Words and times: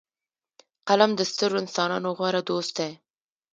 قلم 0.87 1.11
د 1.15 1.21
سترو 1.31 1.55
انسانانو 1.63 2.09
غوره 2.17 2.41
دوست 2.49 2.71
دی 2.77 2.91